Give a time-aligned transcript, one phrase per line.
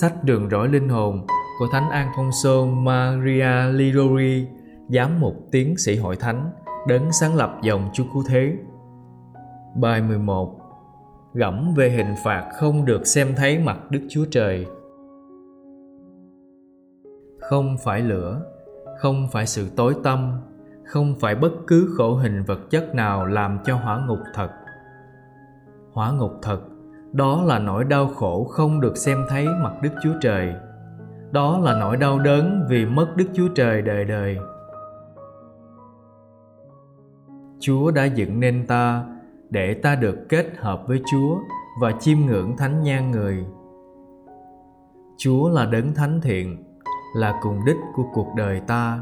[0.00, 1.26] Sách Đường rõi linh hồn
[1.58, 4.46] của Thánh Alfonso Maria Lirori,
[4.88, 6.50] giám mục tiến sĩ hội thánh,
[6.88, 8.56] đấng sáng lập dòng Chúa Cứu Thế.
[9.76, 10.60] Bài 11
[11.34, 14.66] Gẫm về hình phạt không được xem thấy mặt Đức Chúa Trời
[17.40, 18.42] Không phải lửa,
[18.98, 20.40] không phải sự tối tâm,
[20.84, 24.50] không phải bất cứ khổ hình vật chất nào làm cho hỏa ngục thật.
[25.92, 26.60] Hỏa ngục thật
[27.14, 30.54] đó là nỗi đau khổ không được xem thấy mặt Đức Chúa Trời.
[31.30, 34.38] Đó là nỗi đau đớn vì mất Đức Chúa Trời đời đời.
[37.60, 39.04] Chúa đã dựng nên ta
[39.50, 41.38] để ta được kết hợp với Chúa
[41.80, 43.46] và chiêm ngưỡng thánh nhan người.
[45.16, 46.64] Chúa là đấng thánh thiện,
[47.16, 49.00] là cùng đích của cuộc đời ta.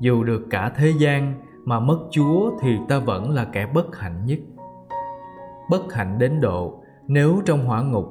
[0.00, 4.26] Dù được cả thế gian mà mất Chúa thì ta vẫn là kẻ bất hạnh
[4.26, 4.38] nhất.
[5.70, 8.06] Bất hạnh đến độ nếu trong hỏa ngục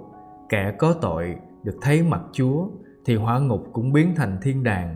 [0.49, 2.67] kẻ có tội được thấy mặt Chúa
[3.05, 4.95] thì hỏa ngục cũng biến thành thiên đàng.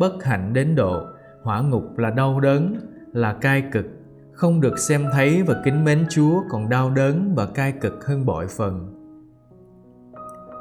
[0.00, 1.02] Bất hạnh đến độ
[1.42, 2.76] hỏa ngục là đau đớn,
[3.12, 3.86] là cai cực,
[4.32, 8.26] không được xem thấy và kính mến Chúa còn đau đớn và cai cực hơn
[8.26, 8.94] bội phần.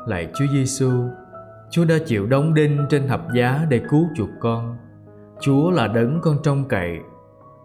[0.07, 0.91] Lạy Chúa Giêsu,
[1.69, 4.77] Chúa đã chịu đóng đinh trên thập giá để cứu chuộc con.
[5.41, 6.99] Chúa là đấng con trông cậy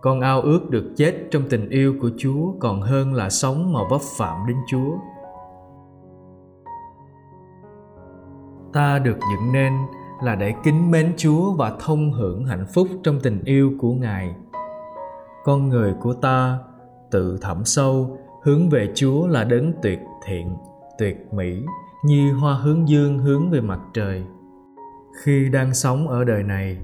[0.00, 3.80] con ao ước được chết trong tình yêu của Chúa còn hơn là sống mà
[3.90, 4.96] vấp phạm đến Chúa.
[8.72, 9.72] Ta được dựng nên
[10.22, 14.34] là để kính mến Chúa và thông hưởng hạnh phúc trong tình yêu của Ngài.
[15.44, 16.58] Con người của ta
[17.10, 20.56] tự thẳm sâu hướng về Chúa là đấng tuyệt thiện,
[20.98, 21.64] tuyệt mỹ
[22.04, 24.24] như hoa hướng dương hướng về mặt trời.
[25.22, 26.78] Khi đang sống ở đời này,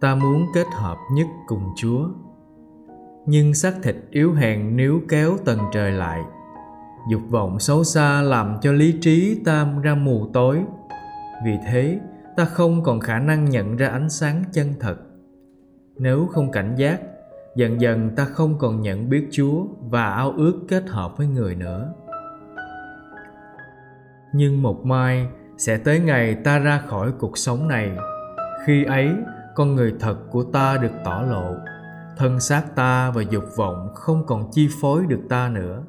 [0.00, 2.08] ta muốn kết hợp nhất cùng Chúa
[3.26, 6.20] nhưng xác thịt yếu hèn níu kéo tầng trời lại.
[7.10, 10.60] Dục vọng xấu xa làm cho lý trí ta ra mù tối.
[11.44, 11.98] Vì thế,
[12.36, 14.96] ta không còn khả năng nhận ra ánh sáng chân thật.
[15.96, 17.00] Nếu không cảnh giác,
[17.56, 21.54] dần dần ta không còn nhận biết chúa và ao ước kết hợp với người
[21.54, 21.94] nữa.
[24.32, 25.26] Nhưng một mai
[25.56, 27.90] sẽ tới ngày ta ra khỏi cuộc sống này.
[28.66, 29.10] Khi ấy,
[29.54, 31.54] con người thật của ta được tỏ lộ
[32.16, 35.84] thân xác ta và dục vọng không còn chi phối được ta nữa.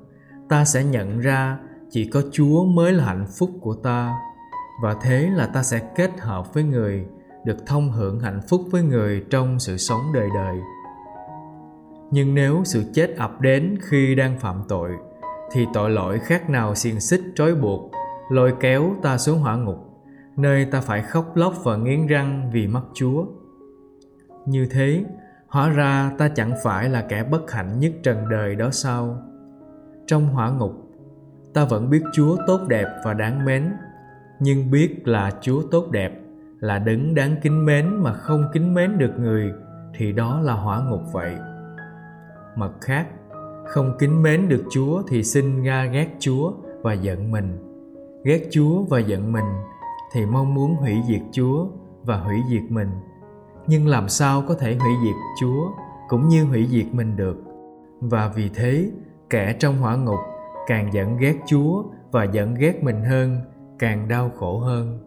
[0.50, 1.58] Ta sẽ nhận ra
[1.90, 4.14] chỉ có chúa mới là hạnh phúc của ta.
[4.82, 7.06] Và thế là ta sẽ kết hợp với người,
[7.46, 10.56] được thông hưởng hạnh phúc với người trong sự sống đời đời.
[12.12, 14.92] Nhưng nếu sự chết ập đến khi đang phạm tội,
[15.52, 17.92] thì tội lỗi khác nào xiềng xích trói buộc,
[18.30, 19.78] lôi kéo ta xuống hỏa ngục,
[20.38, 23.26] nơi ta phải khóc lóc và nghiến răng vì mất chúa.
[24.46, 25.04] Như thế
[25.56, 29.18] hóa ra ta chẳng phải là kẻ bất hạnh nhất trần đời đó sao?
[30.08, 30.72] Trong hỏa ngục,
[31.54, 33.74] ta vẫn biết chúa tốt đẹp và đáng mến,
[34.40, 36.22] nhưng biết là chúa tốt đẹp
[36.60, 39.52] là đứng đáng kính mến mà không kính mến được người,
[39.98, 41.36] thì đó là hỏa ngục vậy.
[42.56, 43.08] Mặt khác,
[43.66, 47.58] không kính mến được chúa thì xin ra ghét chúa và giận mình.
[48.24, 49.46] Ghét chúa và giận mình
[50.14, 51.68] thì mong muốn hủy diệt chúa
[52.04, 52.90] và hủy diệt mình
[53.68, 55.72] nhưng làm sao có thể hủy diệt chúa
[56.08, 57.38] cũng như hủy diệt mình được?
[58.02, 58.92] Và vì thế,
[59.30, 60.20] kẻ trong hỏa ngục
[60.68, 63.42] càng giận ghét chúa và giận ghét mình hơn,
[63.80, 65.00] càng đau khổ hơn.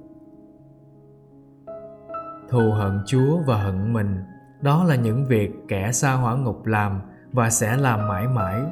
[2.49, 4.25] Thù hận chúa và hận mình,
[4.61, 7.01] đó là những việc kẻ xa hỏa ngục làm
[7.33, 8.63] và sẽ làm mãi mãi.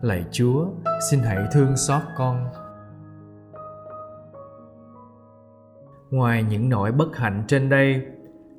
[0.00, 0.66] Lạy chúa,
[1.10, 2.46] xin hãy thương xót con.
[6.10, 8.06] Ngoài những nỗi bất hạnh trên đây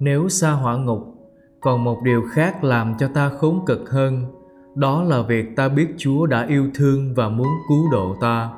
[0.03, 1.15] nếu xa hỏa ngục,
[1.61, 4.25] còn một điều khác làm cho ta khốn cực hơn,
[4.75, 8.49] đó là việc ta biết chúa đã yêu thương và muốn cứu độ ta.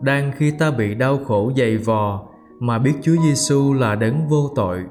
[0.00, 2.22] Đang khi ta bị đau khổ dày vò
[2.58, 4.84] mà biết chúa giêsu là đấng vô tội,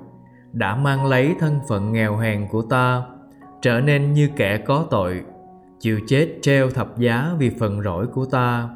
[0.53, 3.03] đã mang lấy thân phận nghèo hèn của ta,
[3.62, 5.22] trở nên như kẻ có tội,
[5.79, 8.69] chịu chết treo thập giá vì phần rỗi của ta,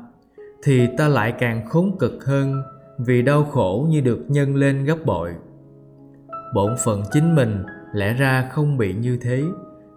[0.64, 2.64] thì ta lại càng khốn cực hơn
[2.98, 5.34] vì đau khổ như được nhân lên gấp bội
[6.54, 7.64] bổn phận chính mình
[7.94, 9.44] lẽ ra không bị như thế,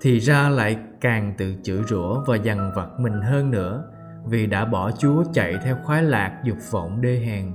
[0.01, 3.85] thì ra lại càng tự chửi rủa và dằn vặt mình hơn nữa,
[4.27, 7.53] vì đã bỏ chúa chạy theo khoái lạc dục vọng đê hèn.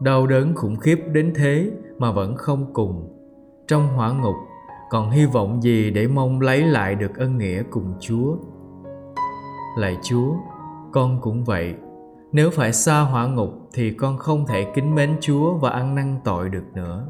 [0.00, 3.10] Đau đớn khủng khiếp đến thế mà vẫn không cùng.
[3.68, 4.34] Trong hỏa ngục,
[4.90, 8.36] còn hy vọng gì để mong lấy lại được ân nghĩa cùng chúa?
[9.78, 10.34] Lạy chúa,
[10.92, 11.74] con cũng vậy.
[12.34, 16.16] Nếu phải xa hỏa ngục thì con không thể kính mến Chúa và ăn năn
[16.24, 17.06] tội được nữa.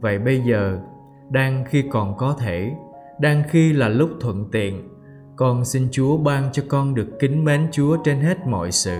[0.00, 0.78] Vậy bây giờ,
[1.28, 2.72] đang khi còn có thể,
[3.20, 4.88] đang khi là lúc thuận tiện,
[5.36, 8.98] con xin Chúa ban cho con được kính mến Chúa trên hết mọi sự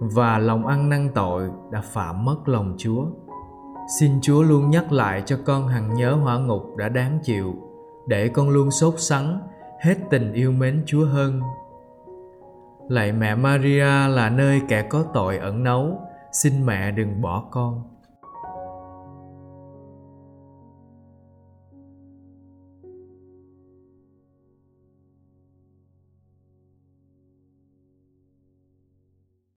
[0.00, 3.04] và lòng ăn năn tội đã phạm mất lòng Chúa.
[4.00, 7.54] Xin Chúa luôn nhắc lại cho con hằng nhớ hỏa ngục đã đáng chịu,
[8.06, 9.40] để con luôn sốt sắng,
[9.80, 11.40] hết tình yêu mến Chúa hơn
[12.90, 15.98] lạy mẹ maria là nơi kẻ có tội ẩn nấu
[16.32, 17.82] xin mẹ đừng bỏ con.